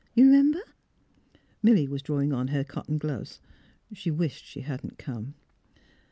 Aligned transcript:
You 0.15 0.25
remember?" 0.25 0.61
Milly 1.61 1.87
was 1.87 2.01
drawing 2.01 2.33
on 2.33 2.47
her 2.47 2.63
cotton 2.63 2.97
gloves. 2.97 3.39
She 3.93 4.09
wished 4.09 4.45
she 4.47 4.61
had 4.61 4.83
not 4.83 4.97
come. 4.97 5.35